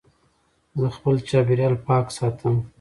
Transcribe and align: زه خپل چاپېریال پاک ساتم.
زه 0.79 0.87
خپل 0.97 1.15
چاپېریال 1.29 1.75
پاک 1.85 2.07
ساتم. 2.17 2.55